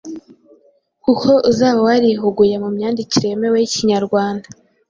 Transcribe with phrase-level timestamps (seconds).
[1.03, 4.47] kuko uzaba warihuguye mu myandikire yemewe y’Ikinyarwanda